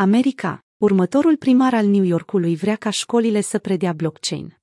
[0.00, 4.58] America, următorul primar al New Yorkului vrea ca școlile să predea blockchain.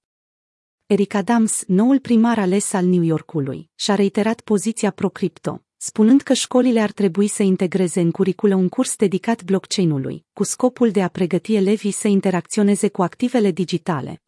[0.85, 6.79] Eric Adams, noul primar ales al New Yorkului, și-a reiterat poziția pro-cripto, spunând că școlile
[6.79, 11.56] ar trebui să integreze în curiculă un curs dedicat blockchain-ului, cu scopul de a pregăti
[11.56, 14.25] elevii să interacționeze cu activele digitale.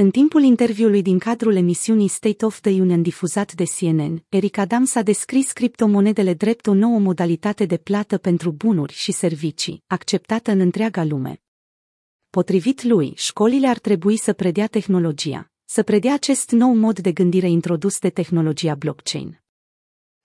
[0.00, 4.94] În timpul interviului din cadrul emisiunii State of the Union difuzat de CNN, Eric Adams
[4.94, 10.60] a descris criptomonedele drept o nouă modalitate de plată pentru bunuri și servicii, acceptată în
[10.60, 11.42] întreaga lume.
[12.30, 17.48] Potrivit lui, școlile ar trebui să predea tehnologia, să predea acest nou mod de gândire
[17.48, 19.40] introdus de tehnologia blockchain.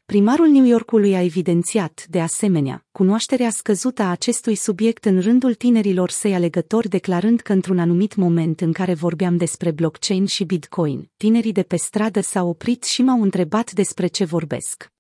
[0.06, 6.10] Primarul New Yorkului a evidențiat, de asemenea, cunoașterea scăzută a acestui subiect în rândul tinerilor
[6.10, 11.52] săi alegători, declarând că într-un anumit moment în care vorbeam despre blockchain și bitcoin, tinerii
[11.52, 14.92] de pe stradă s-au oprit și m-au întrebat despre ce vorbesc.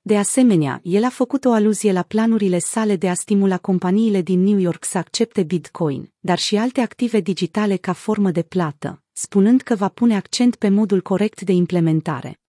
[0.00, 4.42] De asemenea, el a făcut o aluzie la planurile sale de a stimula companiile din
[4.42, 9.60] New York să accepte bitcoin, dar și alte active digitale ca formă de plată, spunând
[9.60, 12.40] că va pune accent pe modul corect de implementare.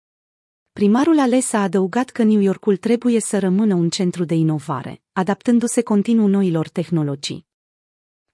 [0.80, 5.81] Primarul ales a adăugat că New Yorkul trebuie să rămână un centru de inovare, adaptându-se
[5.81, 7.45] continuu noilor tehnologii.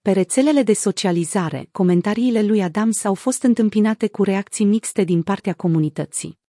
[0.02, 5.54] Pe rețelele de socializare, comentariile lui Adams au fost întâmpinate cu reacții mixte din partea
[5.54, 6.40] comunității.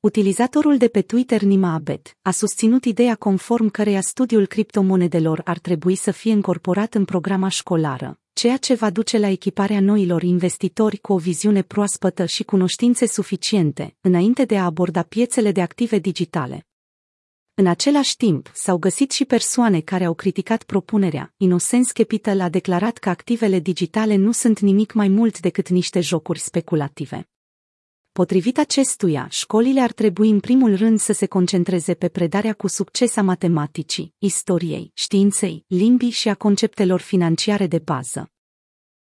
[0.00, 5.94] Utilizatorul de pe Twitter Nima Abed a susținut ideea conform căreia studiul criptomonedelor ar trebui
[5.94, 11.12] să fie incorporat în programa școlară, ceea ce va duce la echiparea noilor investitori cu
[11.12, 16.66] o viziune proaspătă și cunoștințe suficiente, înainte de a aborda piețele de active digitale.
[17.54, 21.34] În același timp, s-au găsit și persoane care au criticat propunerea.
[21.36, 26.38] Innocence Capital a declarat că activele digitale nu sunt nimic mai mult decât niște jocuri
[26.38, 27.28] speculative.
[28.20, 33.16] Potrivit acestuia, școlile ar trebui în primul rând să se concentreze pe predarea cu succes
[33.16, 38.30] a matematicii, istoriei, științei, limbii și a conceptelor financiare de bază.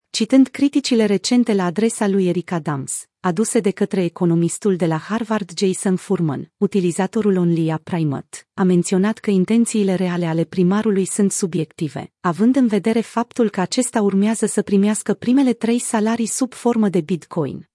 [0.09, 5.51] Citând criticile recente la adresa lui Eric Adams, aduse de către economistul de la Harvard
[5.57, 12.11] Jason Furman, utilizatorul Only a Primate, a menționat că intențiile reale ale primarului sunt subiective,
[12.19, 17.01] având în vedere faptul că acesta urmează să primească primele trei salarii sub formă de
[17.01, 17.69] bitcoin.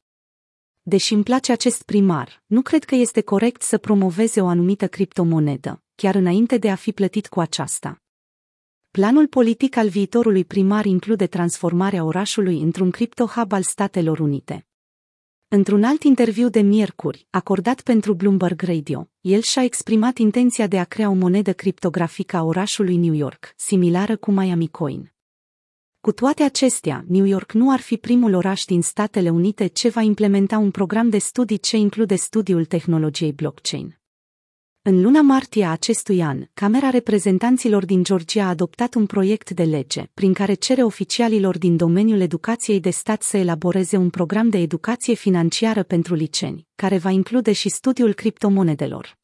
[0.88, 5.82] Deși îmi place acest primar, nu cred că este corect să promoveze o anumită criptomonedă,
[5.94, 8.02] chiar înainte de a fi plătit cu aceasta.
[8.90, 14.66] Planul politic al viitorului primar include transformarea orașului într-un criptohub al Statelor Unite.
[15.48, 20.84] Într-un alt interviu de miercuri, acordat pentru Bloomberg Radio, el și-a exprimat intenția de a
[20.84, 25.15] crea o monedă criptografică a orașului New York, similară cu Miami Coin.
[26.00, 30.00] Cu toate acestea, New York nu ar fi primul oraș din Statele Unite ce va
[30.00, 33.98] implementa un program de studii ce include studiul tehnologiei blockchain.
[34.82, 39.64] În luna martie a acestui an, Camera Reprezentanților din Georgia a adoptat un proiect de
[39.64, 44.58] lege prin care cere oficialilor din domeniul educației de stat să elaboreze un program de
[44.58, 49.16] educație financiară pentru liceni, care va include și studiul criptomonedelor.